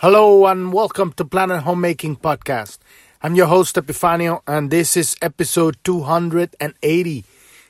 [0.00, 2.78] Hello and welcome to Planet Homemaking Podcast.
[3.20, 7.24] I'm your host Epifanio and this is episode 280.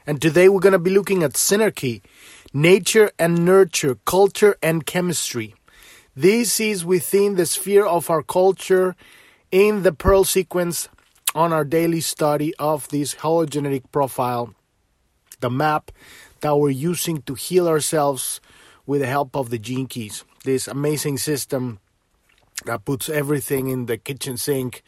[0.07, 2.03] And today we're going to be looking at synarchy,
[2.55, 5.57] nature and nurture, culture and chemistry.
[6.15, 8.95] This is within the sphere of our culture
[9.51, 10.89] in the Pearl sequence
[11.35, 14.55] on our daily study of this hologenetic profile,
[15.41, 15.91] the map
[16.43, 18.41] that we're using to heal ourselves
[18.87, 20.25] with the help of the gene keys.
[20.45, 21.81] This amazing system
[22.65, 24.83] that puts everything in the kitchen sink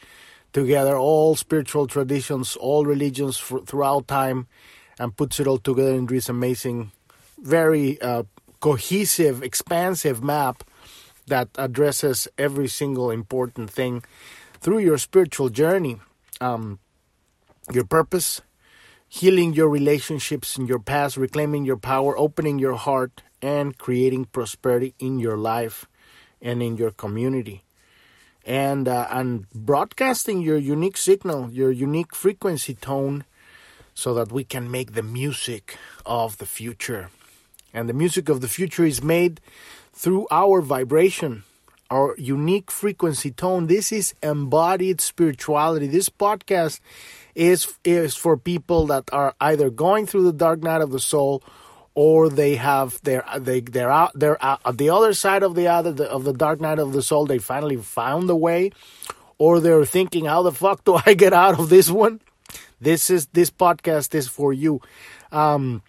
[0.53, 4.47] together, all spiritual traditions, all religions for, throughout time,
[4.99, 6.93] and puts it all together in this amazing,
[7.41, 8.25] very uh,
[8.61, 10.65] cohesive, expansive map
[11.27, 14.03] that addresses every single important thing
[14.61, 16.01] through your spiritual journey,
[16.41, 16.79] um,
[17.73, 18.43] your purpose,
[19.09, 24.95] healing your relationships in your past, reclaiming your power, opening your heart, and creating prosperity
[24.99, 25.87] in your life
[26.43, 27.63] and in your community
[28.45, 33.25] and uh, and broadcasting your unique signal, your unique frequency tone,
[33.95, 37.11] so that we can make the music of the future.
[37.73, 39.41] And the music of the future is made
[39.95, 41.45] through our vibration,
[41.91, 43.67] our unique frequency tone.
[43.67, 45.87] This is embodied spirituality.
[45.87, 46.81] This podcast
[47.35, 51.43] is is for people that are either going through the dark night of the soul
[51.95, 55.69] or they have their they they're out they're out, at the other side of the
[55.69, 58.71] other of the dark night of the soul they finally found the way
[59.39, 62.21] or they're thinking how the fuck do i get out of this one?
[62.81, 64.81] This is this podcast is for you.
[65.31, 65.83] Um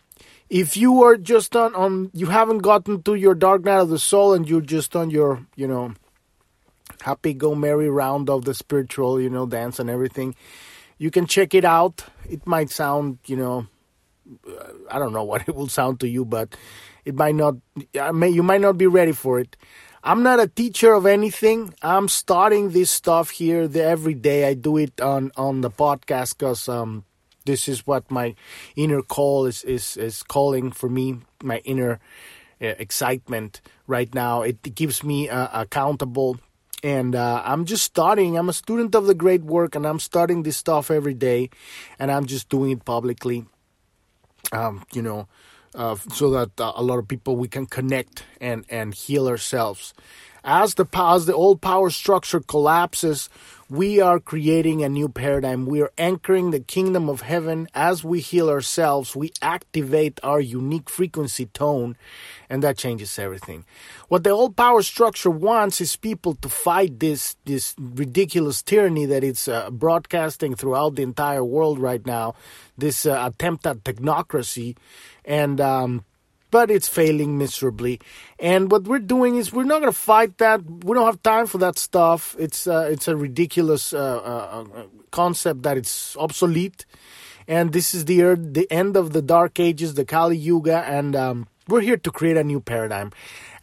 [0.49, 3.99] if you are just on on you haven't gotten to your dark night of the
[3.99, 5.93] soul and you're just on your you know
[7.01, 10.35] happy go merry round of the spiritual you know dance and everything
[10.97, 12.05] you can check it out.
[12.29, 13.67] It might sound you know
[14.89, 16.55] I don't know what it will sound to you, but
[17.05, 17.55] it might not.
[17.99, 19.57] I may you might not be ready for it.
[20.05, 21.73] I'm not a teacher of anything.
[21.81, 24.47] I'm starting this stuff here the, every day.
[24.47, 27.05] I do it on on the podcast because um,
[27.45, 28.35] this is what my
[28.75, 31.19] inner call is is is calling for me.
[31.41, 31.99] My inner
[32.61, 34.41] uh, excitement right now.
[34.41, 36.39] It, it keeps me uh, accountable.
[36.83, 38.37] And uh, I'm just starting.
[38.37, 41.49] I'm a student of the great work, and I'm starting this stuff every day,
[41.97, 43.45] and I'm just doing it publicly
[44.51, 45.27] um, you know,
[45.75, 49.93] uh, so that uh, a lot of people we can connect and and heal ourselves.
[50.43, 53.29] As the the old power structure collapses,
[53.69, 55.65] we are creating a new paradigm.
[55.65, 59.15] We are anchoring the kingdom of heaven as we heal ourselves.
[59.15, 61.95] We activate our unique frequency tone,
[62.49, 63.63] and that changes everything.
[64.09, 69.23] What the old power structure wants is people to fight this this ridiculous tyranny that
[69.23, 72.35] it's uh, broadcasting throughout the entire world right now.
[72.77, 74.75] This uh, attempt at technocracy,
[75.23, 76.03] and um,
[76.53, 77.99] but it's failing miserably.
[78.37, 80.61] And what we're doing is we're not going to fight that.
[80.63, 82.35] We don't have time for that stuff.
[82.37, 86.85] It's uh, it's a ridiculous uh, uh, uh concept that it's obsolete.
[87.47, 91.47] And this is the the end of the dark ages, the Kali Yuga, and um,
[91.67, 93.09] we're here to create a new paradigm,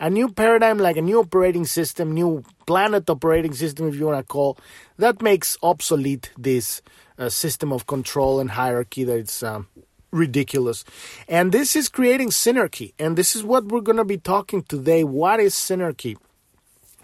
[0.00, 4.18] a new paradigm like a new operating system, new planet operating system, if you want
[4.18, 4.58] to call
[4.98, 6.82] that makes obsolete this
[7.18, 9.44] uh, system of control and hierarchy that it's.
[9.44, 9.68] Um,
[10.10, 10.84] ridiculous.
[11.28, 12.92] And this is creating synarchy.
[12.98, 15.04] And this is what we're going to be talking today.
[15.04, 16.16] What is synarchy?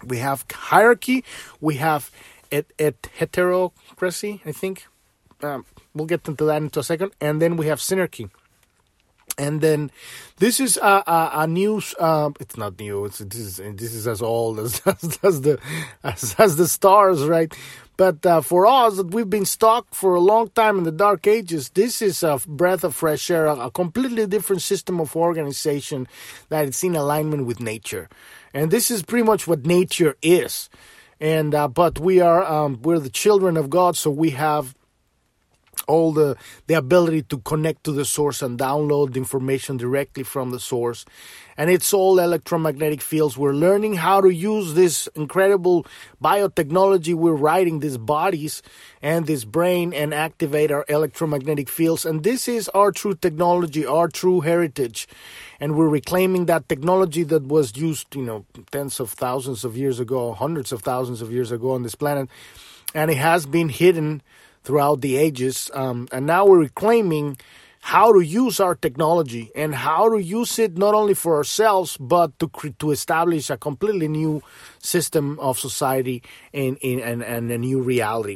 [0.05, 1.23] We have hierarchy,
[1.59, 2.11] we have
[2.51, 4.85] et- et- heterocracy, I think.
[5.41, 7.11] Um, we'll get into that into a second.
[7.19, 8.29] And then we have synarchy.
[9.39, 9.91] And then
[10.37, 11.81] this is a, a, a new.
[11.99, 13.05] Uh, it's not new.
[13.05, 15.59] It's this is this is as old as as, as the
[16.03, 17.53] as, as the stars, right?
[17.97, 21.25] But uh, for us, that we've been stuck for a long time in the dark
[21.25, 26.07] ages, this is a breath of fresh air, a completely different system of organization
[26.49, 28.07] that is in alignment with nature,
[28.53, 30.69] and this is pretty much what nature is.
[31.19, 34.75] And uh, but we are um, we're the children of God, so we have
[35.87, 36.35] all the
[36.67, 41.05] the ability to connect to the source and download the information directly from the source.
[41.59, 43.35] And it's all electromagnetic fields.
[43.35, 45.87] We're learning how to use this incredible
[46.23, 47.15] biotechnology.
[47.15, 48.61] We're writing these bodies
[49.01, 52.05] and this brain and activate our electromagnetic fields.
[52.05, 55.07] And this is our true technology our true heritage.
[55.59, 59.99] And we're reclaiming that technology that was used you know tens of thousands of years
[59.99, 62.29] ago hundreds of thousands of years ago on this planet.
[62.93, 64.21] And it has been hidden
[64.67, 65.71] throughout the ages.
[65.73, 67.37] Um, and now we're reclaiming
[67.79, 72.37] how to use our technology and how to use it not only for ourselves but
[72.39, 72.49] to
[72.79, 74.41] to establish a completely new
[74.79, 76.21] system of society
[76.53, 78.35] and, and, and a new reality.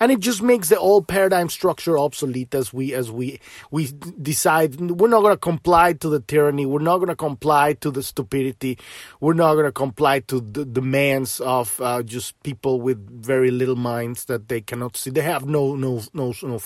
[0.00, 3.40] And it just makes the old paradigm structure obsolete as we as we
[3.70, 3.90] we
[4.20, 7.90] decide we're not going to comply to the tyranny we're not going to comply to
[7.90, 8.78] the stupidity
[9.20, 13.76] we're not going to comply to the demands of uh, just people with very little
[13.76, 15.10] minds that they cannot see.
[15.10, 16.60] They have no no no no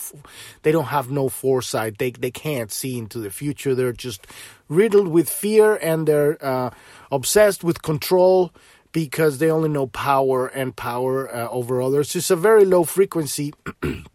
[0.62, 1.98] they don't have no foresight.
[1.98, 3.74] They they can't see into the future.
[3.74, 4.26] They're just
[4.68, 6.70] riddled with fear and they're uh,
[7.10, 8.52] obsessed with control
[9.04, 12.14] because they only know power and power uh, over others.
[12.16, 13.52] It's a very low frequency.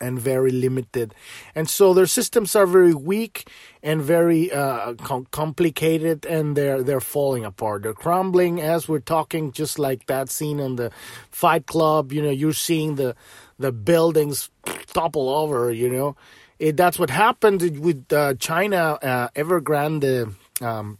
[0.00, 1.14] and very limited.
[1.54, 3.48] And so their systems are very weak
[3.82, 7.82] and very uh, com- complicated, and they're they're falling apart.
[7.82, 10.90] They're crumbling as we're talking, just like that scene in the
[11.30, 12.12] Fight Club.
[12.12, 13.14] You know, you're seeing the
[13.58, 14.50] the buildings
[14.86, 15.70] topple over.
[15.70, 16.16] You know,
[16.58, 20.34] it, that's what happened with uh, China uh, Evergrande.
[20.62, 20.98] Um,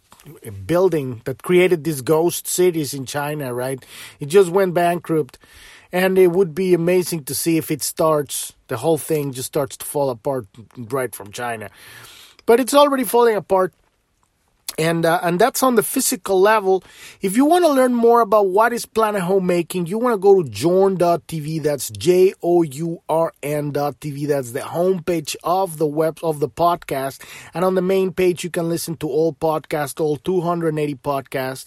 [0.65, 3.83] building that created these ghost cities in China, right?
[4.19, 5.37] It just went bankrupt.
[5.93, 9.75] And it would be amazing to see if it starts, the whole thing just starts
[9.77, 10.47] to fall apart
[10.77, 11.69] right from China.
[12.45, 13.73] But it's already falling apart
[14.77, 16.83] and uh, and that's on the physical level.
[17.21, 20.41] If you want to learn more about what is Planet Homemaking, you want to go
[20.41, 21.63] to journ.tv.
[21.63, 24.27] That's J O U R N.tv.
[24.27, 27.21] That's the homepage of the web of the podcast.
[27.53, 31.65] And on the main page, you can listen to all podcasts, all 280 podcasts.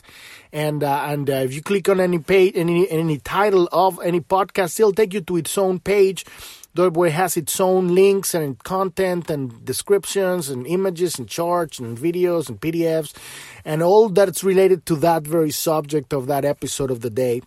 [0.53, 4.21] And uh, and uh, if you click on any page, any any title of any
[4.21, 6.25] podcast, it'll take you to its own page
[6.77, 12.49] Dotboy has its own links and content and descriptions and images and charts and videos
[12.49, 13.15] and PDFs
[13.65, 17.43] and all that's related to that very subject of that episode of the day.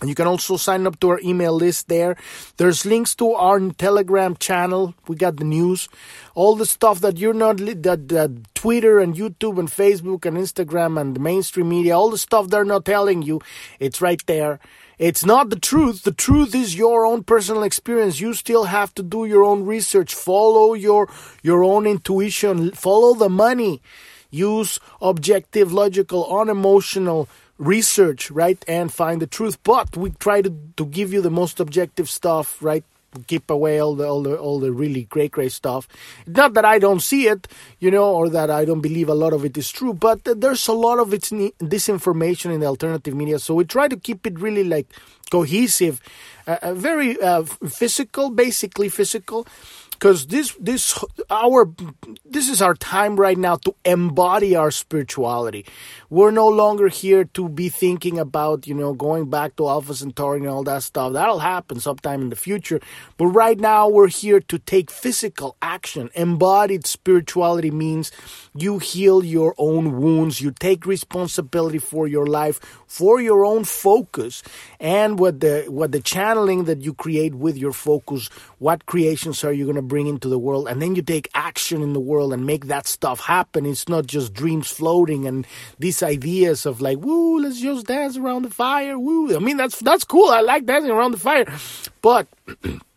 [0.00, 2.16] And you can also sign up to our email list there.
[2.56, 4.94] There's links to our Telegram channel.
[5.06, 5.88] We got the news,
[6.34, 11.00] all the stuff that you're not that, that Twitter and YouTube and Facebook and Instagram
[11.00, 13.40] and the mainstream media, all the stuff they're not telling you,
[13.78, 14.58] it's right there.
[14.98, 16.02] It's not the truth.
[16.02, 18.20] The truth is your own personal experience.
[18.20, 20.14] You still have to do your own research.
[20.14, 21.08] Follow your
[21.42, 22.70] your own intuition.
[22.72, 23.82] Follow the money.
[24.30, 27.28] Use objective, logical, unemotional
[27.58, 28.62] research, right?
[28.66, 29.62] And find the truth.
[29.62, 32.84] But we try to, to give you the most objective stuff, right?
[33.26, 35.88] keep away all the all the all the really great great stuff.
[36.26, 37.46] Not that I don't see it,
[37.78, 40.66] you know, or that I don't believe a lot of it is true, but there's
[40.68, 43.38] a lot of it's disinformation in the alternative media.
[43.38, 44.86] So we try to keep it really like
[45.30, 46.00] cohesive,
[46.46, 49.46] uh, uh very uh, physical, basically physical
[50.04, 51.66] because this this our
[52.26, 55.64] this is our time right now to embody our spirituality.
[56.10, 60.40] We're no longer here to be thinking about you know going back to Alpha Centauri
[60.40, 61.14] and all that stuff.
[61.14, 62.80] That'll happen sometime in the future.
[63.16, 66.10] But right now we're here to take physical action.
[66.14, 68.12] Embodied spirituality means
[68.54, 70.38] you heal your own wounds.
[70.38, 74.42] You take responsibility for your life, for your own focus,
[74.78, 78.28] and what the what the channeling that you create with your focus.
[78.58, 81.80] What creations are you going to bring into the world and then you take action
[81.80, 83.64] in the world and make that stuff happen.
[83.64, 85.46] It's not just dreams floating and
[85.78, 89.36] these ideas of like woo let's just dance around the fire woo.
[89.36, 90.30] I mean that's that's cool.
[90.30, 91.46] I like dancing around the fire.
[92.02, 92.26] But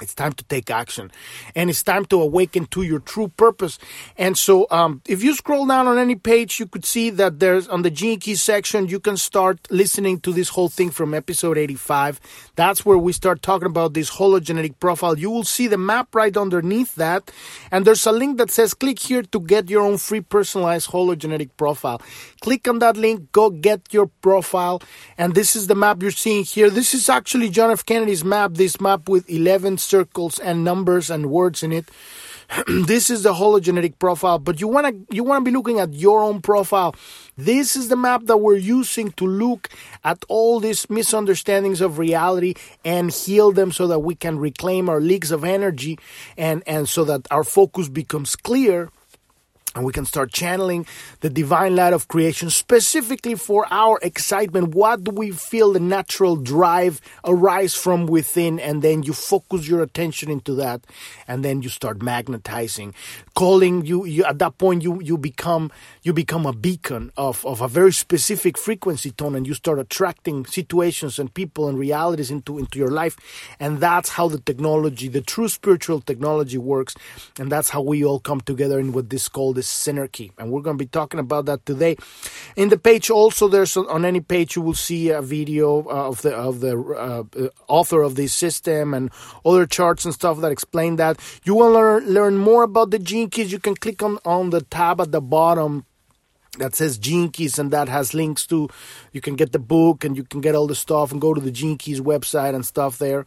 [0.00, 1.10] It's time to take action
[1.54, 3.78] and it's time to awaken to your true purpose.
[4.18, 7.66] And so, um, if you scroll down on any page, you could see that there's
[7.68, 11.56] on the Gene Key section, you can start listening to this whole thing from episode
[11.56, 12.20] 85.
[12.56, 15.18] That's where we start talking about this hologenetic profile.
[15.18, 17.30] You will see the map right underneath that.
[17.70, 21.50] And there's a link that says click here to get your own free personalized hologenetic
[21.56, 22.02] profile.
[22.40, 24.82] Click on that link, go get your profile.
[25.16, 26.68] And this is the map you're seeing here.
[26.68, 27.86] This is actually John F.
[27.86, 31.86] Kennedy's map, this map with 11 circles and numbers and words in it.
[32.86, 35.94] this is the hologenetic profile, but you want to you want to be looking at
[35.94, 36.94] your own profile.
[37.36, 39.68] This is the map that we're using to look
[40.04, 45.00] at all these misunderstandings of reality and heal them so that we can reclaim our
[45.00, 45.98] leaks of energy
[46.36, 48.90] and and so that our focus becomes clear
[49.76, 50.86] and we can start channeling
[51.20, 54.74] the divine light of creation specifically for our excitement.
[54.74, 58.58] What do we feel the natural drive arise from within?
[58.58, 60.80] And then you focus your attention into that,
[61.28, 62.94] and then you start magnetizing,
[63.34, 64.06] calling you.
[64.06, 65.70] you at that point, you you become
[66.02, 70.46] you become a beacon of of a very specific frequency tone, and you start attracting
[70.46, 73.16] situations and people and realities into into your life.
[73.60, 76.94] And that's how the technology, the true spiritual technology, works,
[77.38, 80.32] and that's how we all come together in what this called Synarchy.
[80.38, 81.96] And we're going to be talking about that today.
[82.56, 86.22] In the page also, there's on any page you will see a video uh, of
[86.22, 89.10] the of the uh, uh, author of this system and
[89.44, 91.20] other charts and stuff that explain that.
[91.44, 93.52] You will learn learn more about the gene keys.
[93.52, 95.84] You can click on on the tab at the bottom
[96.58, 98.68] that says Gene Keys and that has links to
[99.12, 101.40] you can get the book and you can get all the stuff and go to
[101.40, 103.26] the Gene Keys website and stuff there.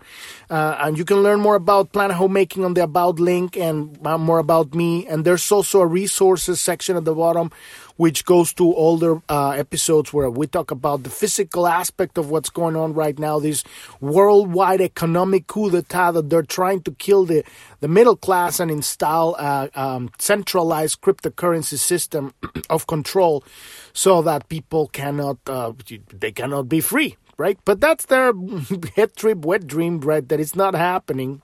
[0.49, 4.17] Uh, and you can learn more about Planet Homemaking on the About link and uh,
[4.17, 5.07] more about me.
[5.07, 7.51] And there's also a resources section at the bottom
[7.99, 12.49] which goes to older uh, episodes where we talk about the physical aspect of what's
[12.49, 13.61] going on right now, this
[13.99, 17.43] worldwide economic coup d'etat that they're trying to kill the,
[17.81, 22.33] the middle class and install a um, centralized cryptocurrency system
[22.69, 23.43] of control
[23.91, 25.73] so that people cannot, uh,
[26.13, 27.59] they cannot be free, right?
[27.65, 28.31] But that's their
[28.95, 30.25] head trip, wet dream, right?
[30.25, 31.41] That it's not happening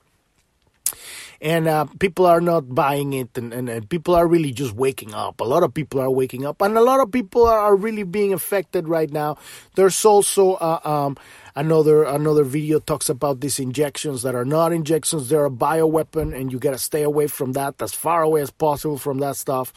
[1.40, 5.14] and uh, people are not buying it, and, and, and, people are really just waking
[5.14, 5.40] up.
[5.40, 8.04] A lot of people are waking up, and a lot of people are are really
[8.04, 9.36] being affected right now.
[9.74, 11.16] There's also uh, um,
[11.58, 16.52] Another another video talks about these injections that are not injections; they're a bioweapon, and
[16.52, 19.72] you gotta stay away from that as far away as possible from that stuff.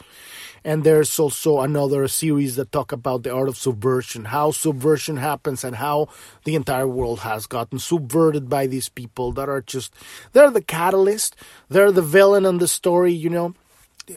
[0.62, 5.64] And there's also another series that talk about the art of subversion, how subversion happens,
[5.64, 6.08] and how
[6.44, 9.94] the entire world has gotten subverted by these people that are just
[10.34, 11.34] they're the catalyst,
[11.70, 13.54] they're the villain in the story, you know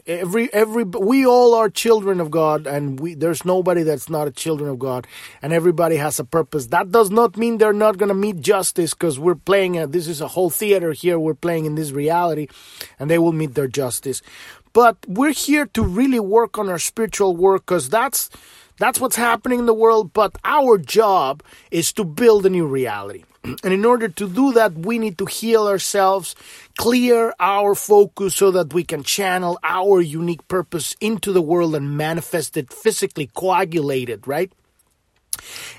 [0.06, 4.30] every every we all are children of God and we there's nobody that's not a
[4.30, 5.06] children of God
[5.42, 6.66] and everybody has a purpose.
[6.66, 10.08] That does not mean they're not going to meet justice cuz we're playing a, this
[10.08, 11.18] is a whole theater here.
[11.18, 12.48] We're playing in this reality
[12.98, 14.22] and they will meet their justice.
[14.72, 18.30] But we're here to really work on our spiritual work cuz that's
[18.78, 23.24] that's what's happening in the world but our job is to build a new reality
[23.62, 26.34] and in order to do that, we need to heal ourselves,
[26.78, 31.96] clear our focus so that we can channel our unique purpose into the world and
[31.96, 34.50] manifest it physically, coagulate it, right?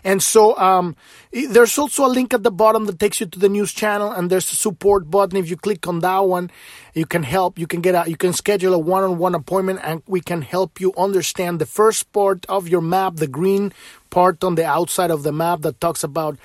[0.03, 0.95] And so um,
[1.31, 4.29] there's also a link at the bottom that takes you to the news channel, and
[4.29, 5.38] there's a support button.
[5.38, 6.51] If you click on that one,
[6.93, 7.57] you can help.
[7.57, 10.93] You can get a, you can schedule a one-on-one appointment, and we can help you
[10.97, 13.74] understand the first part of your map, the green
[14.09, 16.38] part on the outside of the map that talks about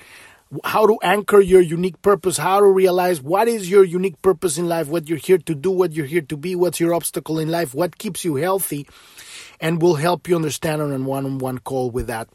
[0.65, 4.67] how to anchor your unique purpose, how to realize what is your unique purpose in
[4.67, 7.49] life, what you're here to do, what you're here to be, what's your obstacle in
[7.49, 8.85] life, what keeps you healthy,
[9.61, 12.27] and we'll help you understand on a one on one call with that.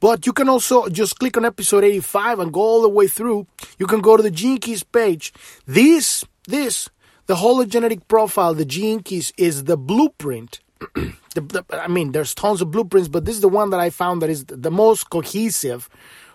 [0.00, 3.46] But you can also just click on episode 85 and go all the way through.
[3.78, 5.32] You can go to the Gene Keys page.
[5.66, 6.90] This, this,
[7.26, 10.60] the hologenetic profile, the Gene Keys, is the blueprint.
[10.94, 13.90] the, the, I mean, there's tons of blueprints, but this is the one that I
[13.90, 15.88] found that is the most cohesive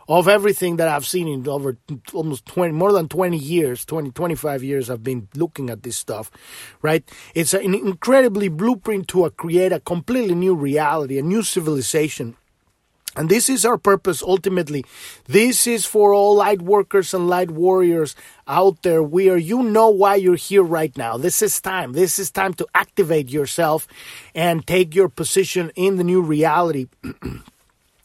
[0.10, 1.78] of everything that I've seen in over
[2.14, 6.32] almost 20, more than 20 years, 20, 25 years I've been looking at this stuff,
[6.82, 7.08] right?
[7.36, 12.36] It's an incredibly blueprint to create a completely new reality, a new civilization.
[13.16, 14.86] And this is our purpose ultimately.
[15.26, 18.16] This is for all light workers and light warriors
[18.48, 19.02] out there.
[19.02, 21.18] We are, you know why you're here right now.
[21.18, 21.94] This is time.
[21.94, 23.88] This is time to activate yourself
[24.36, 26.88] and take your position in the new reality.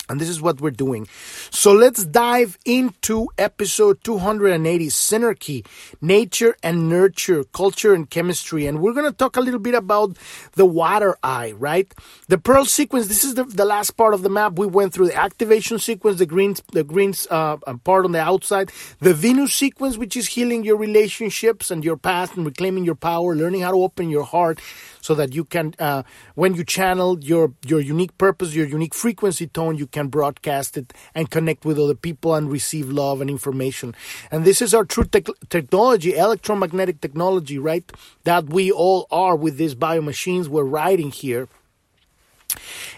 [0.09, 1.09] And this is what we're doing.
[1.51, 5.67] So let's dive into episode 280 Synarchy,
[6.03, 8.67] Nature and Nurture, Culture and Chemistry.
[8.67, 10.17] And we're going to talk a little bit about
[10.53, 11.93] the water eye, right?
[12.29, 14.59] The Pearl sequence, this is the, the last part of the map.
[14.59, 18.21] We went through the activation sequence, the greens, the greens uh, uh, part on the
[18.21, 18.71] outside,
[19.01, 23.35] the Venus sequence, which is healing your relationships and your past and reclaiming your power,
[23.35, 24.61] learning how to open your heart
[25.05, 26.03] so that you can, uh,
[26.35, 30.95] when you channel your, your unique purpose, your unique frequency tone, you can broadcast it
[31.15, 33.95] and connect with other people and receive love and information.
[34.31, 37.85] And this is our true te- technology, electromagnetic technology, right?
[38.25, 41.49] That we all are with these bio machines we're riding here.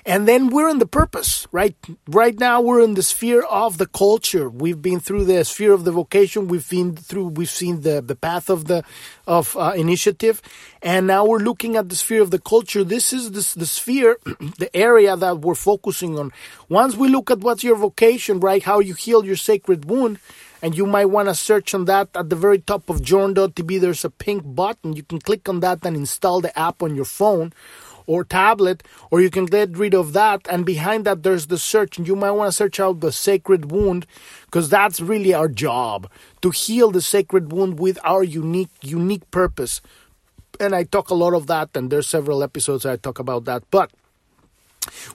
[0.06, 1.74] And then we're in the purpose, right?
[2.06, 4.48] Right now we're in the sphere of the culture.
[4.48, 6.46] We've been through the sphere of the vocation.
[6.46, 8.84] We've been through, we've seen the, the path of the,
[9.26, 10.40] of uh, initiative.
[10.80, 12.84] And now we're looking at the sphere of the culture.
[12.84, 14.18] This is this, the sphere,
[14.58, 16.30] the area that we're focusing on.
[16.68, 18.62] Once we look at what's your vocation, right?
[18.62, 20.20] How you heal your sacred wound.
[20.62, 23.78] And you might want to search on that at the very top of journ.tv.
[23.78, 24.94] There's a pink button.
[24.94, 27.52] You can click on that and install the app on your phone
[28.06, 30.46] or tablet, or you can get rid of that.
[30.48, 31.98] And behind that, there's the search.
[31.98, 34.06] And you might want to search out the sacred wound
[34.46, 36.10] because that's really our job
[36.42, 39.80] to heal the sacred wound with our unique, unique purpose.
[40.58, 43.62] And I talk a lot of that, and there's several episodes I talk about that.
[43.70, 43.90] But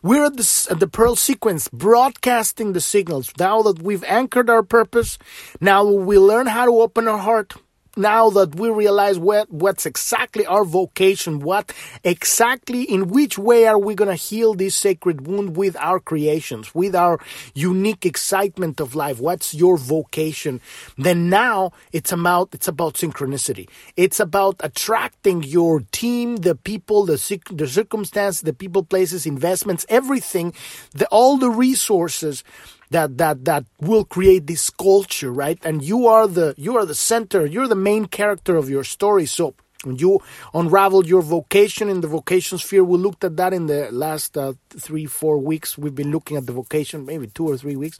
[0.02, 3.32] we're at the, at the Pearl sequence, broadcasting the signals.
[3.40, 5.18] Now that we've anchored our purpose,
[5.60, 7.56] now we learn how to open our heart
[7.96, 13.80] now that we realize what, what's exactly our vocation, what exactly in which way are
[13.80, 17.20] we going to heal this sacred wound with our creations, with our
[17.54, 20.62] unique excitement of life, what's your vocation,
[20.98, 23.68] then now it's about, it's about synchronicity.
[23.98, 30.54] It's about attracting your team, the people, the, the circumstance, the people, places, investments, everything,
[30.94, 32.44] the, all the resources
[32.92, 35.60] that that that will create this culture, right?
[35.64, 39.26] And you are the you are the center, you're the main character of your story.
[39.26, 40.20] So when you
[40.54, 44.54] unravel your vocation in the vocation sphere, we looked at that in the last uh,
[44.70, 45.76] three, four weeks.
[45.76, 47.98] We've been looking at the vocation, maybe two or three weeks.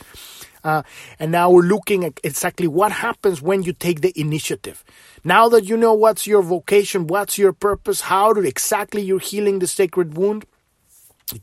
[0.64, 0.84] Uh,
[1.18, 4.84] and now we're looking at exactly what happens when you take the initiative.
[5.24, 9.58] Now that you know what's your vocation, what's your purpose, how to exactly you're healing
[9.58, 10.46] the sacred wound,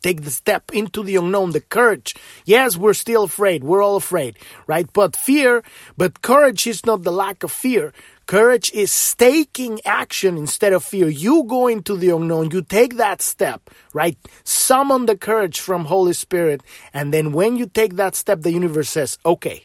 [0.03, 2.15] take the step into the unknown, the courage.
[2.45, 3.65] Yes, we're still afraid.
[3.65, 4.91] We're all afraid, right?
[4.93, 5.63] But fear,
[5.97, 7.93] but courage is not the lack of fear.
[8.27, 11.09] Courage is taking action instead of fear.
[11.09, 14.19] You go into the unknown, you take that step, right?
[14.45, 16.63] Summon the courage from Holy Spirit.
[16.93, 19.65] And then when you take that step, the universe says, okay,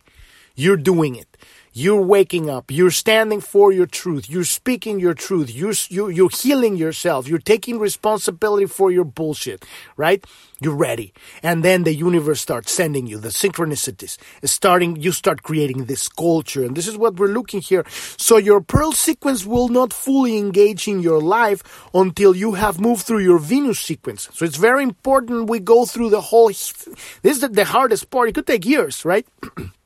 [0.56, 1.28] you're doing it.
[1.76, 2.70] You're waking up.
[2.70, 4.30] You're standing for your truth.
[4.30, 5.50] You're speaking your truth.
[5.52, 7.28] You're, you're, you're healing yourself.
[7.28, 9.66] You're taking responsibility for your bullshit,
[9.98, 10.24] right?
[10.62, 11.16] You're ready.
[11.42, 14.20] And then the universe starts sending you the synchronicities.
[14.44, 16.64] Starting, you start creating this culture.
[16.64, 17.84] And this is what we're looking here.
[17.90, 23.08] So your pearl sequence will not fully engage in your life until you have moved
[23.08, 24.30] through your Venus sequence.
[24.32, 26.86] So it's very important we go through the whole, this
[27.24, 28.30] is the hardest part.
[28.30, 29.26] It could take years, right?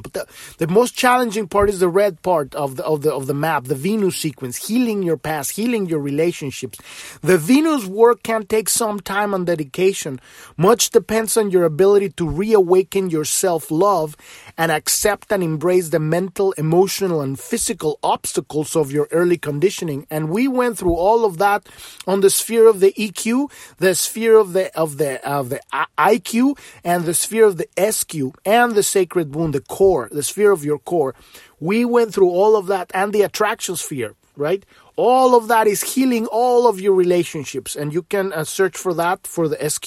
[0.00, 0.26] But the,
[0.58, 3.64] the most challenging part is the red part of the, of the of the map,
[3.64, 6.78] the Venus sequence, healing your past, healing your relationships.
[7.20, 10.20] The Venus work can take some time and dedication.
[10.56, 14.16] Much depends on your ability to reawaken your self-love
[14.56, 20.06] and accept and embrace the mental, emotional, and physical obstacles of your early conditioning.
[20.10, 21.68] And we went through all of that
[22.06, 25.60] on the sphere of the EQ, the sphere of the of the of the
[25.98, 28.14] IQ, and the sphere of the SQ,
[28.46, 31.14] and the sacred wound, the core, the sphere of your core.
[31.60, 34.64] We went through all of that and the attraction sphere, right?
[34.96, 37.76] All of that is healing all of your relationships.
[37.76, 39.86] And you can uh, search for that for the SQ,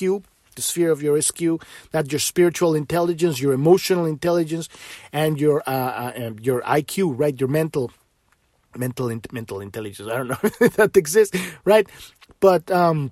[0.56, 1.42] the sphere of your SQ,
[1.92, 4.70] that your spiritual intelligence, your emotional intelligence,
[5.12, 7.40] and your uh, uh, your IQ, right?
[7.40, 7.92] Your mental
[8.78, 10.08] mental mental intelligence.
[10.10, 11.88] I don't know if that exists, right?
[12.40, 13.12] But um,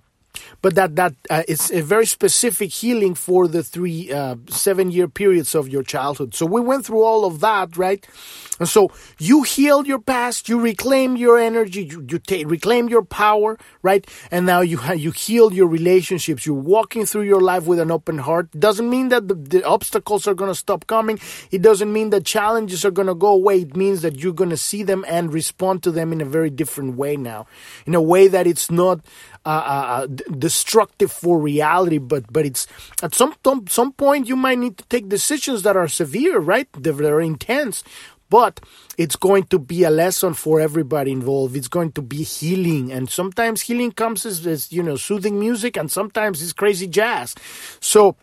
[0.62, 5.08] but that that uh, it's a very specific healing for the three uh, seven year
[5.08, 6.34] periods of your childhood.
[6.34, 8.06] So we went through all of that right?
[8.60, 13.04] And so you heal your past you reclaim your energy you, you take reclaim your
[13.04, 14.08] power right?
[14.32, 16.46] And now you you heal your relationships.
[16.46, 18.52] You're walking through your life with an open heart.
[18.52, 21.20] Doesn't mean that the, the obstacles are going to stop coming.
[21.52, 23.62] It doesn't mean that challenges are going to go away.
[23.62, 26.50] It means that you're going to see them and respond to them in a very
[26.50, 27.48] different way now.
[27.86, 29.00] In a way that it's not
[29.46, 32.68] uh, uh destructive for reality, but but it's
[33.02, 33.34] at some
[33.68, 36.68] some point you might need to take decisions that are severe, right?
[36.74, 37.84] They're, intense,
[38.30, 38.60] but
[38.98, 41.56] it's going to be a lesson for everybody involved.
[41.56, 45.78] It's going to be healing, and sometimes healing comes as, as you know soothing music,
[45.78, 47.36] and sometimes it's crazy jazz.
[47.80, 48.16] So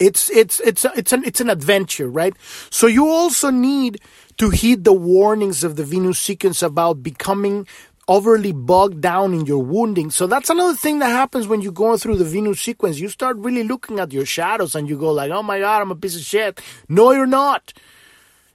[0.00, 2.34] it's it's it's it's an it's an adventure, right?
[2.70, 4.00] So you also need
[4.38, 7.66] to heed the warnings of the Venus sequence about becoming
[8.08, 10.10] overly bogged down in your wounding.
[10.10, 12.98] So that's another thing that happens when you're going through the Venus sequence.
[12.98, 15.90] You start really looking at your shadows and you go like, "Oh my god, I'm
[15.90, 17.72] a piece of shit." No, you're not.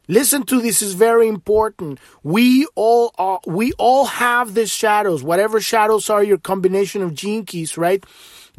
[0.07, 1.99] Listen to this is very important.
[2.23, 5.21] We all are, we all have these shadows.
[5.23, 8.03] Whatever shadows are your combination of gene keys, right?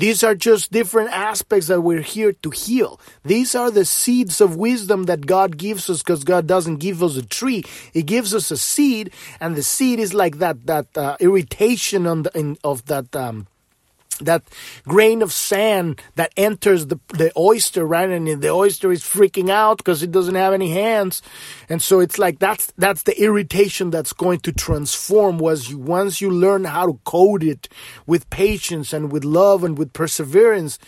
[0.00, 2.98] These are just different aspects that we're here to heal.
[3.22, 7.18] These are the seeds of wisdom that God gives us because God doesn't give us
[7.18, 7.64] a tree.
[7.92, 12.22] He gives us a seed and the seed is like that, that uh, irritation on
[12.22, 13.46] the, in, of that, um,
[14.20, 14.42] that
[14.84, 18.08] grain of sand that enters the, the oyster, right?
[18.08, 21.22] And the oyster is freaking out because it doesn't have any hands.
[21.68, 26.20] And so it's like that's, that's the irritation that's going to transform was you, once
[26.20, 27.68] you learn how to code it
[28.06, 30.78] with patience and with love and with perseverance.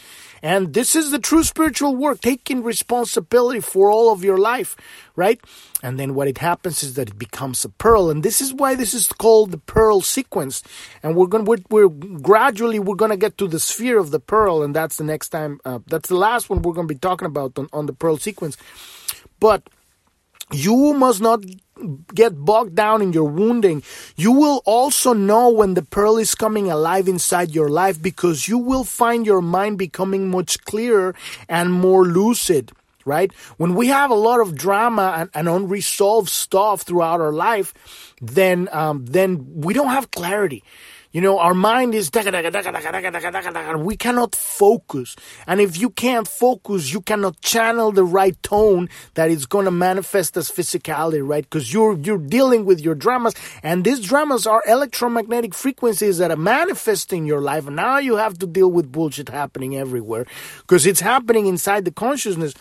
[0.43, 4.77] And this is the true spiritual work, taking responsibility for all of your life,
[5.15, 5.41] right?
[5.85, 8.11] And then what it happens is that it becomes a pearl.
[8.11, 10.63] And this is why this is called the pearl sequence.
[11.03, 14.21] And we're going, we're, we're gradually, we're going to get to the sphere of the
[14.21, 14.65] pearl.
[14.65, 17.27] And that's the next time, uh, that's the last one we're going to be talking
[17.27, 18.57] about on, on the pearl sequence.
[19.39, 19.69] But
[20.53, 21.45] you must not
[22.15, 23.83] get bogged down in your wounding.
[24.17, 28.59] You will also know when the pearl is coming alive inside your life because you
[28.59, 31.15] will find your mind becoming much clearer
[31.49, 32.73] and more lucid
[33.05, 33.33] right?
[33.57, 37.75] When we have a lot of drama and, and unresolved stuff throughout our life,
[38.21, 40.63] then um, then we don't have clarity.
[41.13, 42.11] You know, our mind is
[43.79, 45.15] we cannot focus.
[45.47, 49.71] And if you can't focus, you cannot channel the right tone that is going to
[49.71, 51.45] manifest as physicality, right?
[51.45, 56.37] Because you're you're dealing with your dramas, and these dramas are electromagnetic frequencies that are
[56.37, 57.67] manifesting your life.
[57.67, 60.25] And now you have to deal with bullshit happening everywhere
[60.61, 62.55] because it's happening inside the consciousness.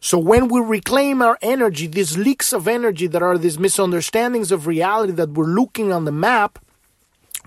[0.00, 4.66] So when we reclaim our energy, these leaks of energy that are these misunderstandings of
[4.66, 6.58] reality that we're looking on the map,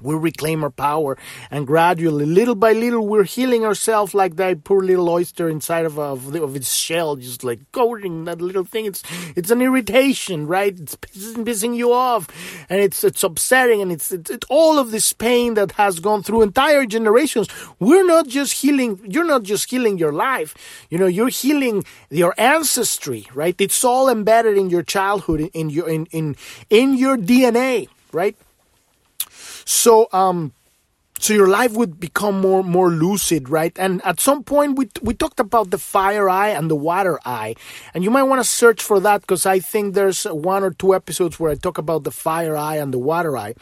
[0.01, 1.17] we reclaim our power
[1.51, 5.99] and gradually little by little we're healing ourselves like that poor little oyster inside of,
[5.99, 8.85] of, of its shell just like coating that little thing.
[8.85, 9.03] It's
[9.35, 10.77] it's an irritation right?
[10.77, 12.27] It's pissing, pissing you off
[12.69, 16.23] and it's it's upsetting and it's, it's, it's all of this pain that has gone
[16.23, 17.47] through entire generations.
[17.79, 20.85] We're not just healing you're not just healing your life.
[20.89, 23.59] You know you're healing your ancestry right?
[23.59, 26.35] It's all embedded in your childhood in your in in,
[26.69, 28.35] in your dna right
[29.65, 30.53] so, um,
[31.23, 33.71] so your life would become more more lucid right?
[33.79, 37.55] And at some point we we talked about the fire eye and the water eye
[37.93, 40.93] and you might want to search for that because i think there's one or two
[40.93, 43.53] episodes where i talk about the fire eye and the water eye.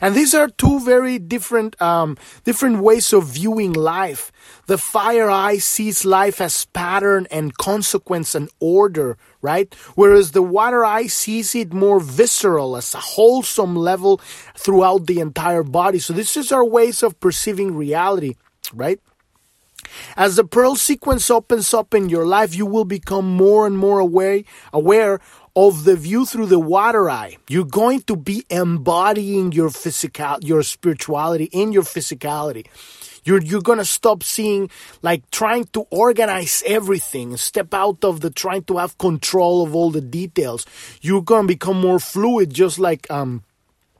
[0.00, 4.30] And these are two very different um, different ways of viewing life.
[4.66, 9.72] The fire eye sees life as pattern and consequence and order right?
[9.94, 14.20] Whereas the water eye sees it more visceral as a wholesome level
[14.56, 15.98] throughout the entire body.
[15.98, 18.34] So this is our ways of perceiving reality,
[18.74, 19.00] right?
[20.16, 24.00] As the pearl sequence opens up in your life, you will become more and more
[24.00, 25.20] aware, aware
[25.56, 27.36] of the view through the water eye.
[27.48, 32.66] You're going to be embodying your physical, your spirituality in your physicality.
[33.24, 34.70] You're, you're to stop seeing
[35.02, 39.90] like trying to organize everything, step out of the trying to have control of all
[39.90, 40.66] the details.
[41.00, 43.42] You're to become more fluid, just like, um,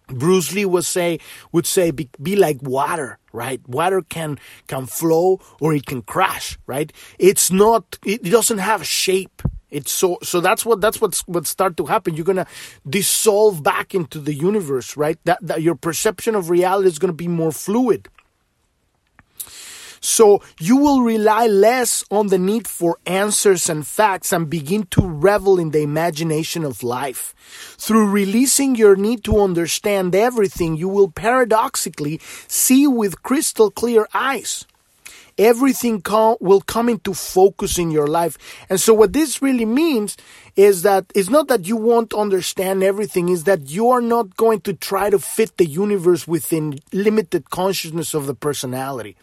[0.09, 1.19] Bruce Lee would say
[1.53, 3.61] would say be, be, like water, right?
[3.69, 6.93] Water can can flow or it can crash, right?
[7.19, 9.43] It's not it doesn't have shape.
[9.71, 12.15] It's so so that's what that's what's what start to happen.
[12.15, 12.47] You're gonna
[12.89, 15.19] dissolve back into the universe, right?
[15.25, 18.09] That that your perception of reality is gonna be more fluid.
[20.01, 25.03] So you will rely less on the need for answers and facts and begin to
[25.03, 27.35] revel in the imagination of life.
[27.79, 34.67] Through releasing your need to understand everything, you will paradoxically see with crystal clear eyes.
[35.39, 38.37] Everything com- will come into focus in your life.
[38.69, 40.17] And so what this really means
[40.57, 44.61] is that it's not that you won't understand everything, is that you are not going
[44.63, 49.17] to try to fit the universe within limited consciousness of the personality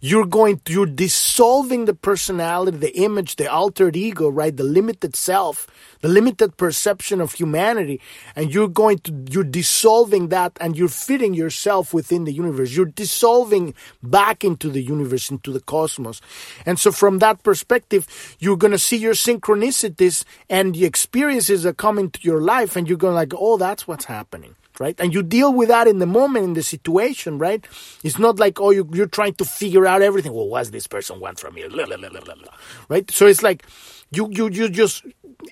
[0.00, 4.56] you're going to, you're dissolving the personality, the image, the altered ego, right?
[4.56, 5.66] The limited self,
[6.00, 8.00] the limited perception of humanity.
[8.34, 12.74] And you're going to, you're dissolving that and you're fitting yourself within the universe.
[12.74, 16.22] You're dissolving back into the universe, into the cosmos.
[16.64, 18.06] And so from that perspective,
[18.38, 22.88] you're going to see your synchronicities and the experiences that come into your life and
[22.88, 24.98] you're going to like, oh, that's what's happening right?
[24.98, 27.64] And you deal with that in the moment, in the situation, right?
[28.02, 30.32] It's not like, oh, you, are trying to figure out everything.
[30.32, 31.68] Well, what's this person want from you?
[32.88, 33.08] right?
[33.10, 33.66] So it's like
[34.10, 35.04] you, you, you just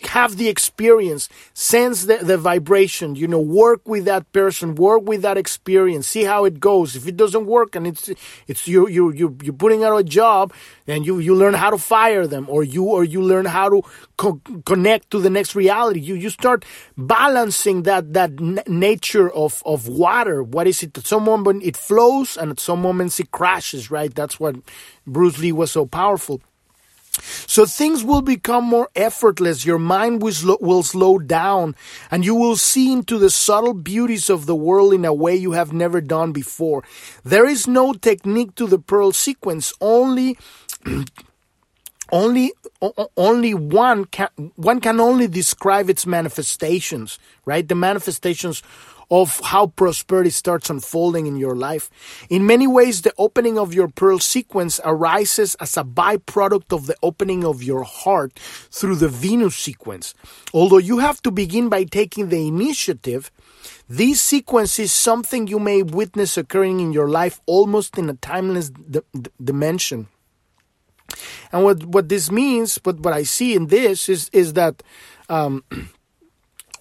[0.02, 5.22] have the experience, sense the, the vibration, you know, work with that person, work with
[5.22, 6.96] that experience, see how it goes.
[6.96, 8.10] If it doesn't work and it's,
[8.46, 10.52] it's you, you, you, you're putting out a job
[10.86, 13.82] and you, you learn how to fire them or you, or you learn how to
[14.16, 16.00] co- connect to the next reality.
[16.00, 16.64] You, you start
[16.96, 20.42] balancing that, that n- nature of, of water.
[20.42, 20.96] What is it?
[20.96, 24.14] At some moment it flows and at some moments it crashes, right?
[24.14, 24.56] That's what
[25.06, 26.40] Bruce Lee was so powerful.
[27.46, 29.64] So things will become more effortless.
[29.64, 31.76] Your mind will slow, will slow down
[32.10, 35.52] and you will see into the subtle beauties of the world in a way you
[35.52, 36.84] have never done before.
[37.24, 39.72] There is no technique to the pearl sequence.
[39.80, 40.38] Only
[42.12, 42.52] only
[43.16, 47.66] only one can one can only describe its manifestations, right?
[47.66, 48.62] The manifestations
[49.10, 51.90] of how prosperity starts unfolding in your life.
[52.28, 56.96] In many ways, the opening of your pearl sequence arises as a byproduct of the
[57.02, 58.38] opening of your heart
[58.70, 60.14] through the Venus sequence.
[60.52, 63.30] Although you have to begin by taking the initiative,
[63.88, 68.68] this sequence is something you may witness occurring in your life almost in a timeless
[68.68, 70.08] d- d- dimension.
[71.50, 74.82] And what, what this means, what, what I see in this is, is that
[75.30, 75.64] um,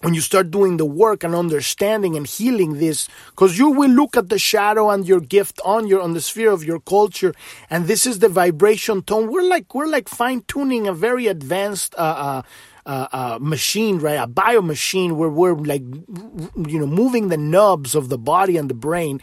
[0.00, 4.16] when you start doing the work and understanding and healing this because you will look
[4.16, 7.34] at the shadow and your gift on your on the sphere of your culture
[7.70, 11.94] and this is the vibration tone we're like we're like fine tuning a very advanced
[11.96, 12.42] uh, uh,
[12.86, 14.14] uh, uh, machine, right?
[14.14, 18.70] A bio machine where we're like, you know, moving the knobs of the body and
[18.70, 19.20] the brain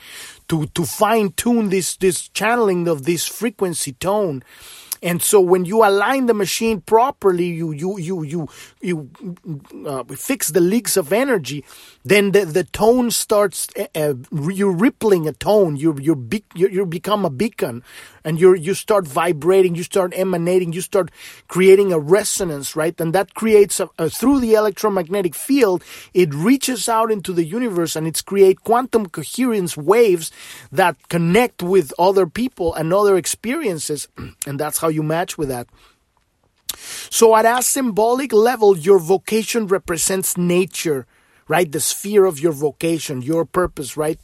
[0.49, 4.43] to to fine tune this this channeling of this frequency tone
[5.05, 8.49] and so when you align the machine properly, you you you you
[8.81, 9.11] you
[9.85, 11.63] uh, fix the leaks of energy,
[12.03, 13.67] then the, the tone starts.
[13.77, 14.13] Uh, uh
[14.51, 15.75] you're rippling a tone.
[15.75, 17.83] You you you you become a beacon,
[18.23, 19.75] and you you start vibrating.
[19.75, 20.73] You start emanating.
[20.73, 21.11] You start
[21.47, 22.99] creating a resonance, right?
[22.99, 25.83] And that creates a, a, through the electromagnetic field.
[26.15, 30.31] It reaches out into the universe, and it's create quantum coherence waves
[30.71, 34.07] that connect with other people and other experiences,
[34.47, 35.67] and that's how you match with that.
[37.09, 41.05] So at a symbolic level, your vocation represents nature,
[41.47, 41.71] right?
[41.71, 44.19] The sphere of your vocation, your purpose, right?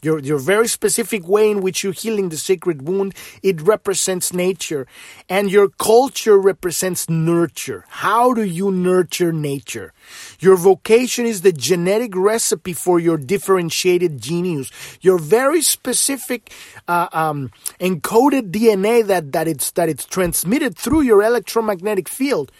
[0.00, 4.86] Your, your very specific way in which you're healing the sacred wound, it represents nature.
[5.28, 7.84] And your culture represents nurture.
[7.88, 9.92] How do you nurture nature?
[10.38, 14.70] Your vocation is the genetic recipe for your differentiated genius.
[15.00, 16.52] Your very specific
[16.86, 22.52] uh, um, encoded DNA that, that, it's, that it's transmitted through your electromagnetic field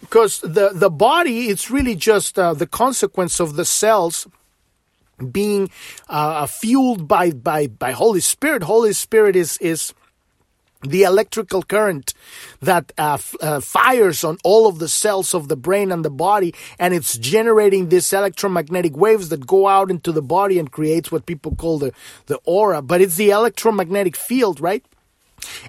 [0.00, 4.26] because the the body it's really just uh, the consequence of the cells
[5.30, 5.70] being
[6.08, 8.62] uh, fueled by, by, by Holy Spirit.
[8.62, 9.94] Holy Spirit is, is
[10.82, 12.14] the electrical current
[12.60, 16.10] that uh, f- uh, fires on all of the cells of the brain and the
[16.10, 21.10] body and it's generating these electromagnetic waves that go out into the body and creates
[21.10, 21.92] what people call the,
[22.26, 24.84] the aura but it's the electromagnetic field right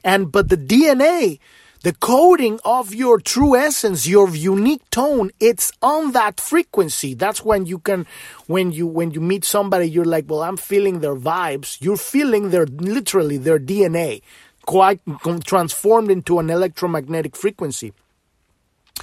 [0.03, 1.39] and but the dna
[1.83, 7.13] the coding of your true essence your unique tone it's on that frequency.
[7.13, 8.05] That's when you can
[8.47, 11.77] when you when you meet somebody you're like well i'm feeling their vibes.
[11.81, 14.21] You're feeling their literally their dna
[14.65, 14.99] quite
[15.45, 17.93] transformed into an electromagnetic frequency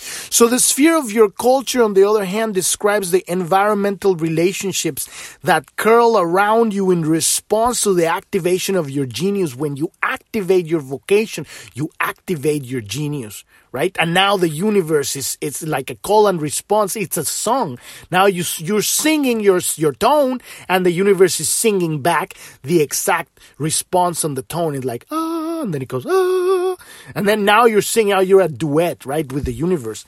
[0.00, 5.08] so the sphere of your culture, on the other hand, describes the environmental relationships
[5.42, 9.54] that curl around you in response to the activation of your genius.
[9.54, 13.96] When you activate your vocation, you activate your genius, right?
[13.98, 16.96] And now the universe is, it's like a call and response.
[16.96, 17.78] It's a song.
[18.10, 23.40] Now you, you're singing your, your tone and the universe is singing back the exact
[23.58, 24.74] response on the tone.
[24.74, 26.76] It's like, ah, and then it goes, ah,
[27.14, 30.04] and then now you're singing out, you're a duet, right, with the universe.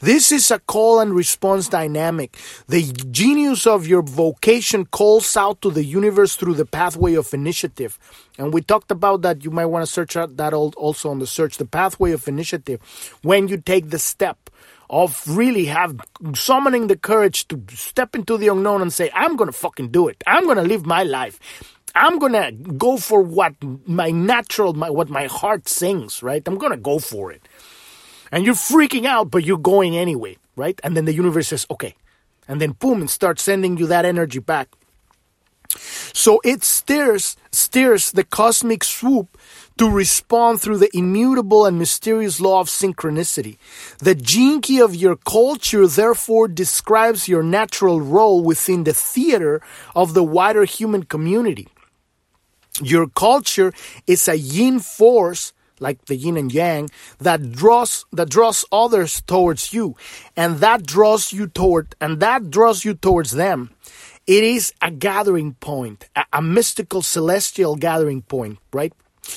[0.00, 2.36] This is a call and response dynamic.
[2.68, 7.98] The genius of your vocation calls out to the universe through the pathway of initiative.
[8.38, 9.44] And we talked about that.
[9.44, 12.80] You might want to search out that also on the search, the pathway of initiative.
[13.22, 14.50] When you take the step
[14.90, 15.98] of really have
[16.34, 20.08] summoning the courage to step into the unknown and say, I'm going to fucking do
[20.08, 20.22] it.
[20.26, 21.40] I'm going to live my life.
[21.94, 23.54] I'm gonna go for what
[23.86, 26.42] my natural, my, what my heart sings, right?
[26.46, 27.46] I'm gonna go for it
[28.34, 30.80] and you're freaking out, but you're going anyway, right?
[30.82, 31.94] And then the universe says, okay.
[32.48, 34.68] And then boom, and starts sending you that energy back.
[36.12, 39.38] So it steers, steers the cosmic swoop
[39.78, 43.56] to respond through the immutable and mysterious law of synchronicity.
[43.98, 44.16] The
[44.62, 49.62] key of your culture therefore describes your natural role within the theater
[49.94, 51.68] of the wider human community.
[52.82, 53.72] Your culture
[54.06, 59.72] is a yin force like the yin and yang, that draws that draws others towards
[59.72, 59.96] you,
[60.36, 63.70] and that draws you toward and that draws you towards them.
[64.26, 68.92] It is a gathering point, a, a mystical celestial gathering point, right?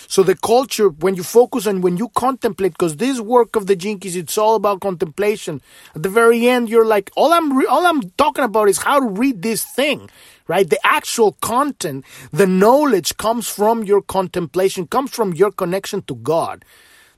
[0.07, 3.75] So the culture, when you focus on, when you contemplate, because this work of the
[3.75, 5.61] Keys, it's all about contemplation.
[5.95, 8.99] At the very end, you're like, all I'm, re- all I'm talking about is how
[8.99, 10.09] to read this thing
[10.47, 10.69] right?
[10.69, 16.65] The actual content, the knowledge comes from your contemplation, comes from your connection to God.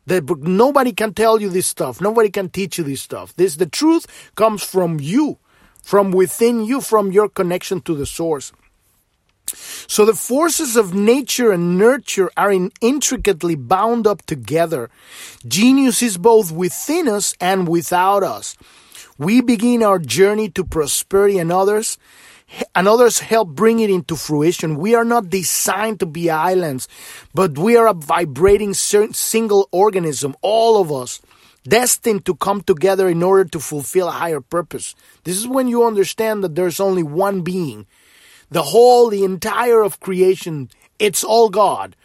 [0.07, 2.01] That nobody can tell you this stuff.
[2.01, 3.35] Nobody can teach you this stuff.
[3.35, 5.37] This the truth comes from you,
[5.83, 8.51] from within you, from your connection to the source.
[9.87, 14.89] So the forces of nature and nurture are in intricately bound up together.
[15.47, 18.55] Genius is both within us and without us.
[19.17, 21.97] We begin our journey to prosperity and others
[22.75, 24.77] and others help bring it into fruition.
[24.77, 26.87] We are not designed to be islands,
[27.33, 31.21] but we are a vibrating single organism, all of us,
[31.67, 34.95] destined to come together in order to fulfill a higher purpose.
[35.23, 37.85] This is when you understand that there's only one being.
[38.51, 41.95] The whole, the entire of creation, it's all God.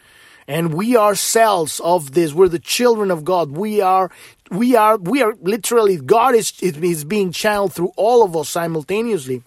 [0.46, 2.35] and we are cells of this.
[2.35, 3.52] We're the children of God.
[3.52, 4.11] We are,
[4.50, 9.42] we are, we are literally, God is, is being channeled through all of us simultaneously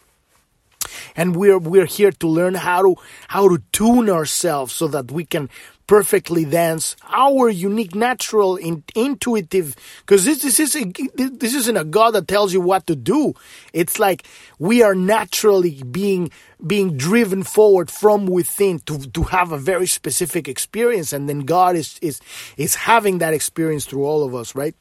[1.15, 2.95] and we're we're here to learn how to
[3.27, 5.49] how to tune ourselves so that we can
[5.87, 10.83] perfectly dance our unique natural in, intuitive because this, this is a,
[11.15, 13.33] this isn't a god that tells you what to do.
[13.73, 14.27] It's like
[14.59, 16.29] we are naturally being
[16.65, 21.75] being driven forward from within to to have a very specific experience and then god
[21.75, 22.19] is is
[22.57, 24.75] is having that experience through all of us right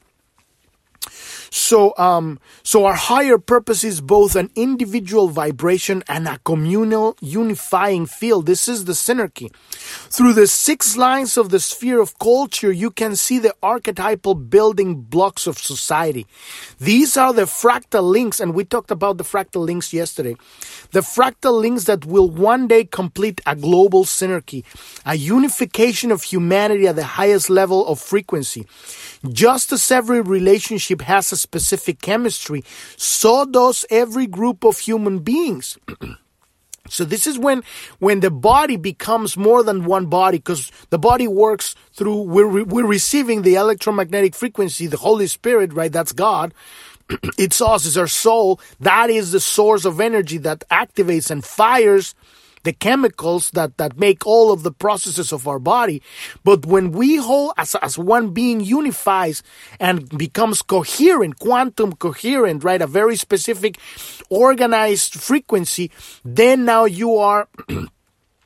[1.51, 8.07] so, um, so our higher purpose is both an individual vibration and a communal unifying
[8.07, 8.47] field.
[8.47, 9.53] This is the synarchy.
[10.11, 15.03] Through the six lines of the sphere of culture, you can see the archetypal building
[15.03, 16.27] blocks of society.
[16.79, 20.37] These are the fractal links, and we talked about the fractal links yesterday.
[20.93, 24.65] The fractal links that will one day complete a global synarchy,
[25.05, 28.67] a unification of humanity at the highest level of frequency.
[29.29, 32.65] Just as every relationship has a specific chemistry,
[32.97, 35.79] so does every group of human beings.
[36.89, 37.65] So this is when
[37.99, 42.87] when the body becomes more than one body because the body works through we're we're
[42.87, 45.93] receiving the electromagnetic frequency, the Holy Spirit, right?
[45.93, 46.55] That's God.
[47.39, 48.61] it's us, it's our soul.
[48.81, 52.15] That is the source of energy that activates and fires
[52.67, 56.03] the chemicals that, that make all of the processes of our body.
[56.43, 59.45] But when we whole, as, as one being unifies
[59.79, 62.83] and becomes coherent, quantum coherent, right?
[62.83, 63.79] A very specific
[64.31, 65.93] organized frequency,
[66.25, 67.49] then now you are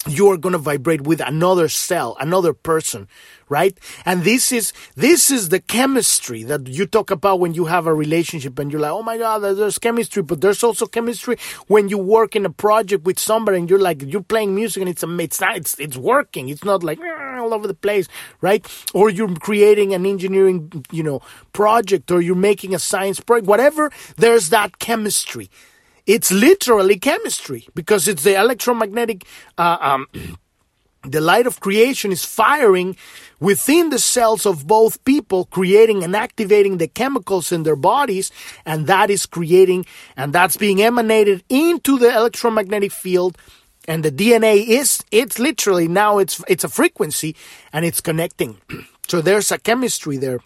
[0.07, 3.07] you are going to vibrate with another cell, another person,
[3.51, 3.77] right?
[4.07, 7.93] And this is, this is the chemistry that you talk about when you have a
[7.93, 11.37] relationship and you're like, oh my God, there's chemistry, but there's also chemistry
[11.67, 14.89] when you work in a project with somebody and you're like, you're playing music and
[14.89, 16.49] it's, it's not, it's, it's working.
[16.49, 18.09] It's not like ah, all over the place,
[18.41, 18.65] right?
[18.95, 21.21] Or you're creating an engineering, you know,
[21.53, 23.91] project or you're making a science project, whatever.
[24.17, 25.51] There's that chemistry.
[26.11, 29.25] It's literally chemistry because it's the electromagnetic,
[29.57, 30.09] uh, um,
[31.05, 32.97] the light of creation is firing
[33.39, 38.33] within the cells of both people, creating and activating the chemicals in their bodies,
[38.67, 43.39] and that is creating, and that's being emanated into the electromagnetic field.
[43.87, 47.37] And the DNA is, it's literally now it's, it's a frequency
[47.73, 48.57] and it's connecting.
[49.09, 50.41] so there's a chemistry there.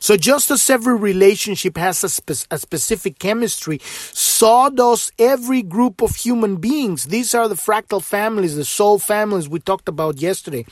[0.00, 6.02] So just as every relationship has a, spe- a, specific chemistry, so does every group
[6.02, 7.06] of human beings.
[7.06, 10.64] These are the fractal families, the soul families we talked about yesterday.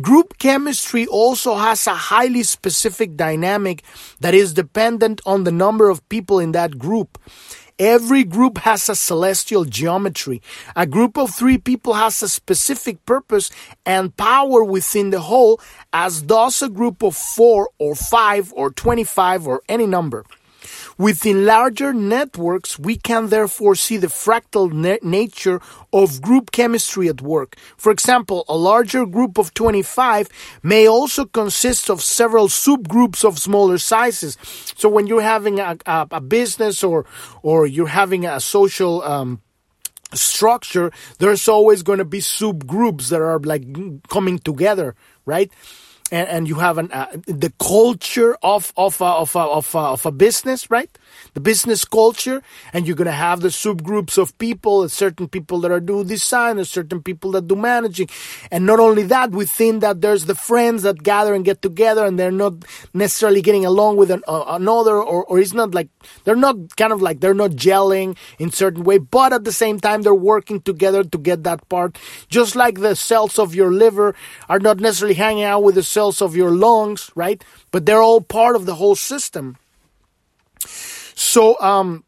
[0.00, 3.82] Group chemistry also has a highly specific dynamic
[4.20, 7.18] that is dependent on the number of people in that group.
[7.80, 10.42] Every group has a celestial geometry.
[10.76, 13.50] A group of three people has a specific purpose
[13.86, 15.58] and power within the whole,
[15.90, 20.26] as does a group of four or five or 25 or any number.
[21.00, 25.58] Within larger networks, we can therefore see the fractal na- nature
[25.94, 27.56] of group chemistry at work.
[27.78, 30.28] For example, a larger group of 25
[30.62, 34.36] may also consist of several subgroups of smaller sizes.
[34.76, 37.06] So when you're having a, a, a business or,
[37.42, 39.40] or you're having a social, um,
[40.12, 43.64] structure, there's always going to be subgroups that are like
[44.08, 45.50] coming together, right?
[46.10, 49.78] And, and you have an, uh, the culture of of a, of, a, of, a,
[49.78, 50.90] of a business, right?
[51.34, 52.42] The business culture,
[52.72, 57.02] and you're gonna have the subgroups of people, certain people that are do design, certain
[57.02, 58.08] people that do managing,
[58.50, 62.18] and not only that, within that there's the friends that gather and get together, and
[62.18, 62.54] they're not
[62.94, 65.88] necessarily getting along with an, uh, another, or or it's not like
[66.24, 69.78] they're not kind of like they're not gelling in certain way, but at the same
[69.78, 71.98] time they're working together to get that part.
[72.28, 74.14] Just like the cells of your liver
[74.48, 77.44] are not necessarily hanging out with the cells of your lungs, right?
[77.72, 79.56] But they're all part of the whole system.
[81.14, 82.04] So, um,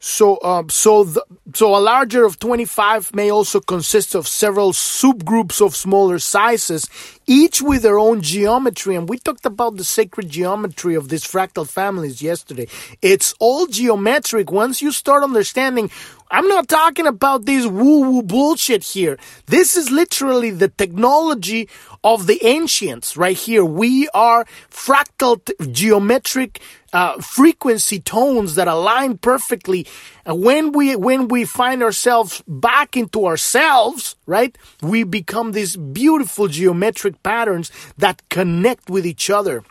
[0.00, 5.64] so, um, so, the, so a larger of 25 may also consist of several subgroups
[5.64, 6.90] of smaller sizes,
[7.26, 8.96] each with their own geometry.
[8.96, 12.66] And we talked about the sacred geometry of these fractal families yesterday.
[13.00, 14.50] It's all geometric.
[14.50, 15.90] Once you start understanding
[16.34, 19.18] I'm not talking about this woo woo bullshit here.
[19.46, 21.68] This is literally the technology
[22.02, 23.64] of the ancients right here.
[23.64, 26.60] We are fractal t- geometric
[26.92, 29.86] uh, frequency tones that align perfectly.
[30.26, 36.48] And when we when we find ourselves back into ourselves, right, we become these beautiful
[36.48, 39.62] geometric patterns that connect with each other.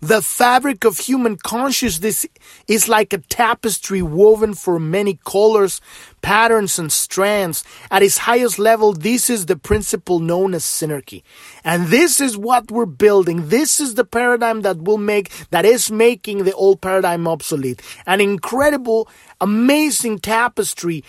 [0.00, 2.26] The fabric of human consciousness
[2.66, 5.80] is like a tapestry woven for many colors,
[6.22, 7.64] patterns and strands.
[7.90, 11.22] At its highest level, this is the principle known as synarchy.
[11.64, 13.48] And this is what we're building.
[13.48, 17.82] This is the paradigm that will make, that is making the old paradigm obsolete.
[18.06, 19.08] An incredible,
[19.40, 21.04] amazing tapestry,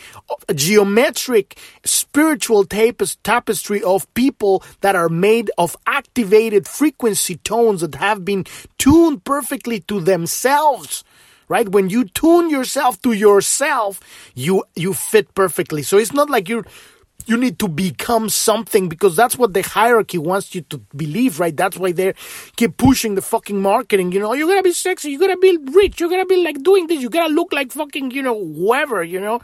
[0.48, 8.24] a geometric, spiritual tapestry of people that are made of activated frequency tones that have
[8.24, 8.46] been
[8.78, 11.04] tuned perfectly to themselves
[11.50, 11.68] right?
[11.68, 14.00] When you tune yourself to yourself,
[14.36, 15.84] you you fit perfectly.
[15.84, 16.66] So it's not like you're
[17.26, 21.56] you need to become something because that's what the hierarchy wants you to believe, right?
[21.56, 22.14] That's why they
[22.56, 24.12] keep pushing the fucking marketing.
[24.12, 26.64] You know, oh, you're gonna be sexy, you're gonna be rich, you're gonna be like
[26.64, 29.42] doing this, you gotta look like fucking, you know, whoever, you know,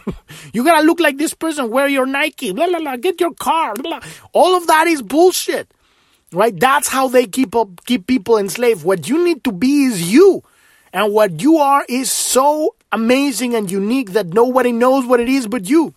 [0.54, 3.74] you gotta look like this person, wear your Nike, blah blah blah, get your car,
[3.74, 4.00] blah.
[4.32, 5.70] All of that is bullshit,
[6.32, 6.58] right?
[6.58, 8.82] That's how they keep up, keep people enslaved.
[8.82, 10.42] What you need to be is you.
[10.96, 15.46] And what you are is so amazing and unique that nobody knows what it is
[15.46, 15.92] but you.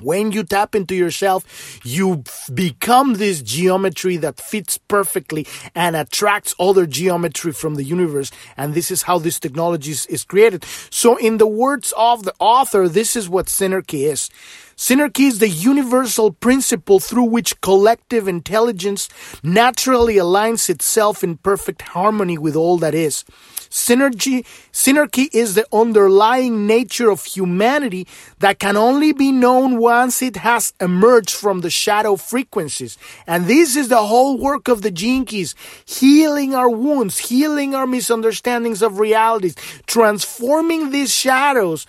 [0.00, 1.44] When you tap into yourself,
[1.84, 8.30] you become this geometry that fits perfectly and attracts other geometry from the universe.
[8.56, 10.64] And this is how this technology is, created.
[10.88, 14.30] So in the words of the author, this is what synarchy is.
[14.76, 19.08] Synarchy is the universal principle through which collective intelligence
[19.42, 23.24] naturally aligns itself in perfect harmony with all that is.
[23.70, 28.06] Synergy, synarchy is the underlying nature of humanity
[28.40, 32.98] that can only be known once it has emerged from the shadow frequencies.
[33.26, 35.54] And this is the whole work of the Gene Keys,
[35.86, 39.56] healing our wounds, healing our misunderstandings of realities,
[39.86, 41.86] transforming these shadows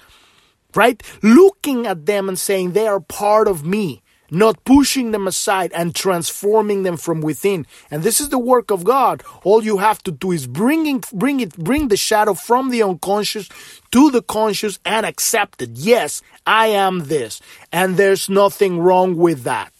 [0.75, 1.01] right?
[1.21, 5.95] Looking at them and saying they are part of me, not pushing them aside and
[5.95, 7.65] transforming them from within.
[7.89, 9.23] And this is the work of God.
[9.43, 13.49] All you have to do is bringing, bring it, bring the shadow from the unconscious
[13.91, 15.71] to the conscious and accept it.
[15.73, 17.41] Yes, I am this.
[17.71, 19.71] And there's nothing wrong with that.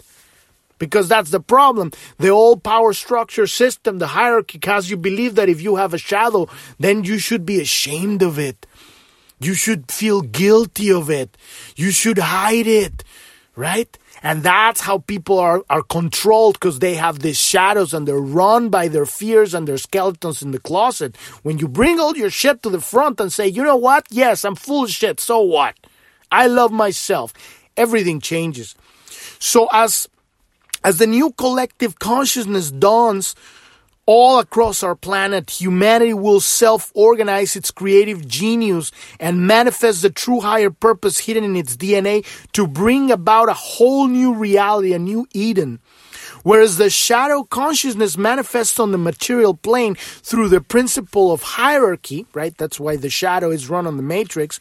[0.80, 1.92] Because that's the problem.
[2.20, 5.98] The old power structure system, the hierarchy has you believe that if you have a
[5.98, 6.48] shadow,
[6.80, 8.67] then you should be ashamed of it
[9.40, 11.38] you should feel guilty of it.
[11.76, 13.04] You should hide it,
[13.56, 13.98] right?
[14.24, 18.70] And that's how people are, are controlled because they have these shadows and they're run
[18.70, 21.16] by their fears and their skeletons in the closet.
[21.44, 24.08] When you bring all your shit to the front and say, you know what?
[24.10, 25.20] Yes, I'm full of shit.
[25.20, 25.76] So what?
[26.32, 27.34] I love myself.
[27.76, 28.76] Everything changes.
[29.40, 30.10] So as,
[30.84, 33.36] as the new collective consciousness dawns,
[34.08, 40.40] all across our planet, humanity will self organize its creative genius and manifest the true
[40.40, 45.28] higher purpose hidden in its DNA to bring about a whole new reality, a new
[45.34, 45.80] Eden.
[46.44, 52.58] Whereas the shadow consciousness manifests on the material plane through the principle of hierarchy, right?
[52.58, 54.60] That's why the shadow is run on the matrix.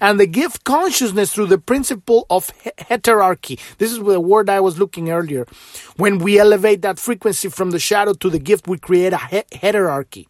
[0.00, 3.58] And the gift consciousness through the principle of heterarchy.
[3.78, 5.46] This is the word I was looking earlier.
[5.96, 10.26] When we elevate that frequency from the shadow to the gift, we create a heterarchy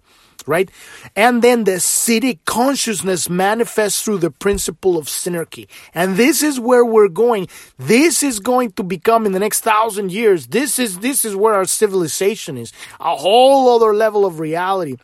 [0.47, 0.71] right?
[1.17, 5.69] And then the Siddhic consciousness manifests through the principle of synergy.
[5.95, 7.49] And this is where we're going.
[7.79, 10.49] This is going to become in the next thousand years.
[10.49, 12.73] This is, this is where our civilization is.
[13.01, 14.97] A whole other level of reality.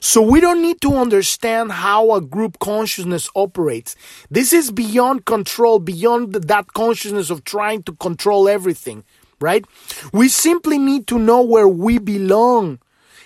[0.00, 3.94] So we don't need to understand how a group consciousness operates.
[4.30, 9.04] This is beyond control, beyond that consciousness of trying to control everything,
[9.40, 9.64] right?
[10.12, 12.80] We simply need to know where we belong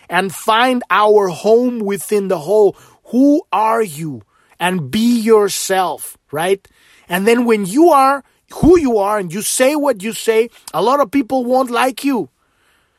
[0.08, 2.76] and find our home within the whole.
[3.06, 4.22] Who are you?
[4.58, 6.66] And be yourself, right?
[7.08, 10.82] And then when you are who you are and you say what you say, a
[10.82, 12.30] lot of people won't like you.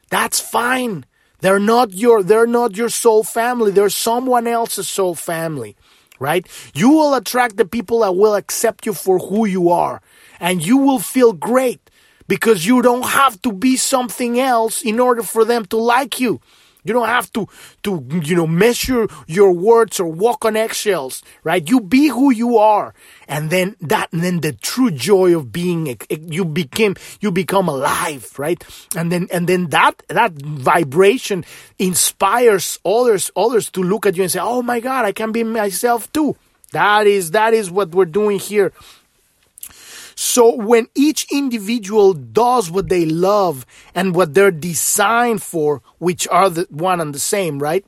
[0.09, 1.05] That's fine.
[1.39, 3.71] They're not your they're not your soul family.
[3.71, 5.75] They're someone else's soul family,
[6.19, 6.47] right?
[6.73, 10.01] You will attract the people that will accept you for who you are
[10.39, 11.89] and you will feel great
[12.27, 16.41] because you don't have to be something else in order for them to like you.
[16.87, 17.47] You don't have to,
[17.83, 21.67] to, you know, measure your words or walk on eggshells, right?
[21.67, 22.93] You be who you are.
[23.27, 27.31] And then that, and then the true joy of being, eh, eh, you became, you
[27.31, 28.63] become alive, right?
[28.95, 31.43] And then, and then that, that vibration
[31.77, 35.43] inspires others, others to look at you and say, Oh my God, I can be
[35.43, 36.37] myself too.
[36.71, 38.71] That is, that is what we're doing here
[40.19, 46.49] so when each individual does what they love and what they're designed for, which are
[46.49, 47.85] the one and the same, right?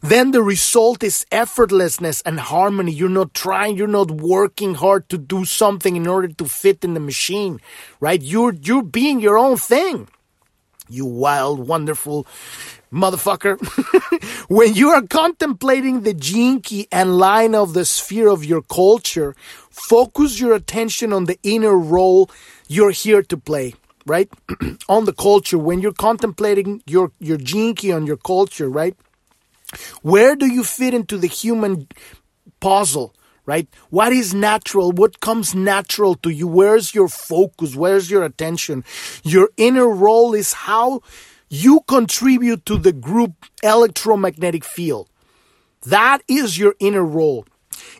[0.00, 2.92] Then the result is effortlessness and harmony.
[2.92, 6.94] You're not trying, you're not working hard to do something in order to fit in
[6.94, 7.60] the machine,
[7.98, 8.22] right?
[8.22, 10.06] You're, you're being your own thing.
[10.88, 12.24] You wild, wonderful
[12.94, 13.58] motherfucker.
[14.48, 16.14] when you are contemplating the
[16.62, 19.34] key and line of the sphere of your culture,
[19.70, 22.30] focus your attention on the inner role
[22.68, 23.74] you're here to play
[24.06, 24.30] right?
[24.88, 25.58] On the culture.
[25.58, 28.96] When you're contemplating your your key on your culture right?
[30.02, 31.88] Where do you fit into the human
[32.60, 33.14] puzzle
[33.46, 33.68] right?
[33.90, 34.92] What is natural?
[34.92, 36.46] What comes natural to you?
[36.46, 37.74] Where's your focus?
[37.74, 38.84] Where's your attention?
[39.22, 41.02] Your inner role is how
[41.62, 43.32] you contribute to the group
[43.62, 45.08] electromagnetic field
[45.86, 47.44] that is your inner role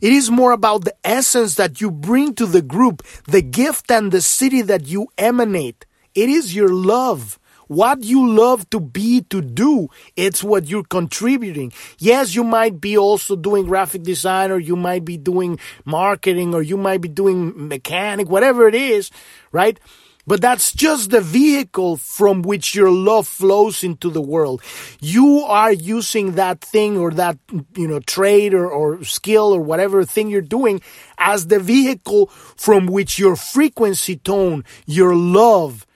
[0.00, 4.12] it is more about the essence that you bring to the group, the gift and
[4.12, 5.86] the Siddhi that you emanate.
[6.14, 7.38] It is your love.
[7.66, 11.72] What you love to be, to do, it's what you're contributing.
[11.98, 16.60] Yes, you might be also doing graphic design or you might be doing marketing or
[16.60, 19.10] you might be doing mechanic, whatever it is,
[19.50, 19.80] right?
[20.26, 24.62] But that's just the vehicle from which your love flows into the world.
[25.00, 27.38] You are using that thing or that,
[27.76, 30.80] you know, trade or, or skill or whatever thing you're doing
[31.18, 35.86] as the vehicle from which your frequency tone, your love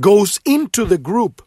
[0.00, 1.42] goes into the group.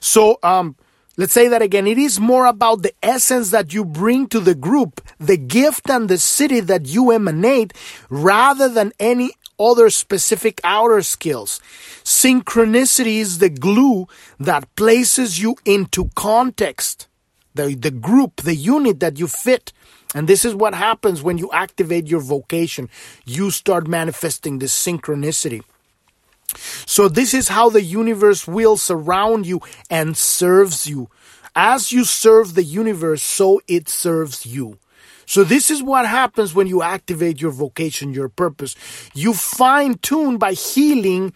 [0.00, 0.76] So, um,
[1.18, 1.88] Let's say that again.
[1.88, 6.08] It is more about the essence that you bring to the group, the gift and
[6.08, 7.72] the Siddhi that you emanate,
[8.08, 11.60] rather than any other specific outer skills.
[12.04, 14.06] Synchronicity is the glue
[14.38, 17.08] that places you into context,
[17.54, 19.72] the, the group, the unit that you fit.
[20.14, 22.88] And this is what happens when you activate your vocation.
[23.26, 25.62] You start manifesting this synchronicity.
[26.86, 31.10] So, this is how the universe will surround you and serves you.
[31.54, 34.78] As you serve the universe, so it serves you.
[35.28, 38.74] So this is what happens when you activate your vocation, your purpose.
[39.12, 41.34] You fine tune by healing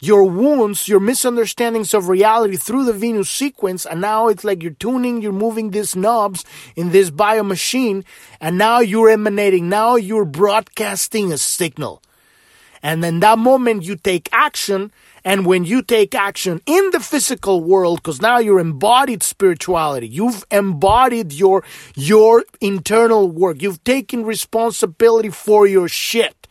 [0.00, 3.86] your wounds, your misunderstandings of reality through the Venus sequence.
[3.86, 8.04] And now it's like you're tuning, you're moving these knobs in this bio machine.
[8.40, 9.68] And now you're emanating.
[9.68, 12.02] Now you're broadcasting a signal.
[12.82, 14.90] And then that moment you take action
[15.24, 20.44] and when you take action in the physical world, because now you're embodied spirituality, you've
[20.50, 21.64] embodied your,
[21.94, 23.62] your internal work.
[23.62, 26.46] You've taken responsibility for your shit.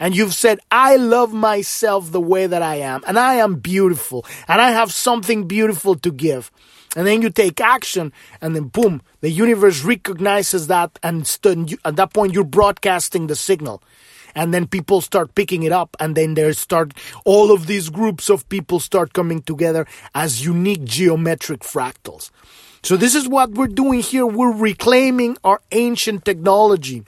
[0.00, 3.02] And you've said, I love myself the way that I am.
[3.06, 4.26] And I am beautiful.
[4.48, 6.50] And I have something beautiful to give.
[6.96, 11.22] And then you take action, and then boom, the universe recognizes that, and
[11.84, 13.82] at that point, you're broadcasting the signal
[14.34, 16.92] and then people start picking it up and then there start
[17.24, 22.30] all of these groups of people start coming together as unique geometric fractals
[22.82, 27.04] so this is what we're doing here we're reclaiming our ancient technology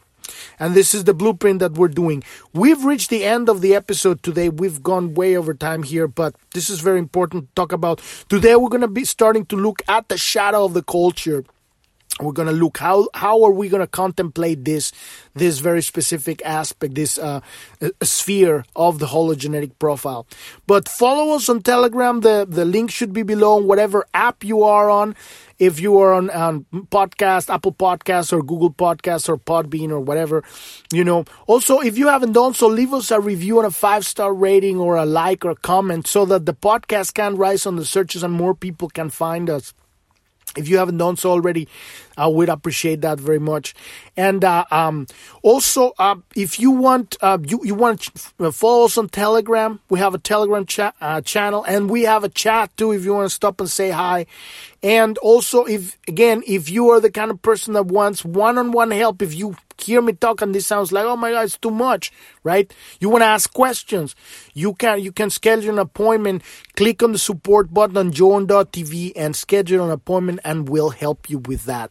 [0.58, 2.22] and this is the blueprint that we're doing.
[2.52, 4.48] We've reached the end of the episode today.
[4.48, 8.00] We've gone way over time here, but this is very important to talk about.
[8.28, 11.44] Today, we're going to be starting to look at the shadow of the culture
[12.20, 14.92] we're going to look how how are we going to contemplate this
[15.34, 17.40] this very specific aspect this uh,
[18.02, 20.26] sphere of the hologenetic profile.
[20.66, 22.20] But follow us on telegram.
[22.20, 25.14] The the link should be below whatever app you are on.
[25.58, 30.44] If you are on, on podcast apple podcasts or google podcasts or podbean or whatever
[30.92, 31.24] you know.
[31.46, 34.78] Also if you haven't done so leave us a review and a five star rating
[34.78, 38.34] or a like or comment so that the podcast can rise on the searches and
[38.34, 39.72] more people can find us.
[40.56, 41.68] If you haven't done so already,
[42.16, 43.74] I would appreciate that very much.
[44.16, 45.06] And uh, um,
[45.42, 48.08] also, uh, if you want, uh, you you want
[48.38, 49.80] to follow us on Telegram.
[49.90, 52.92] We have a Telegram chat uh, channel, and we have a chat too.
[52.92, 54.26] If you want to stop and say hi,
[54.82, 59.22] and also if again, if you are the kind of person that wants one-on-one help,
[59.22, 62.12] if you hear me talk and this sounds like, oh my God, it's too much,
[62.42, 62.72] right?
[63.00, 64.14] You want to ask questions.
[64.54, 66.42] You can, you can schedule an appointment.
[66.76, 71.38] Click on the support button on journ.tv and schedule an appointment and we'll help you
[71.38, 71.90] with that.